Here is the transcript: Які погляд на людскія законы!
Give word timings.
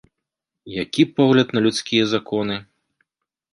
Які 0.83 1.03
погляд 1.19 1.53
на 1.55 1.63
людскія 1.67 2.03
законы! 2.17 2.59